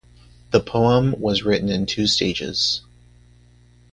[0.49, 2.81] The poem was written in two stages.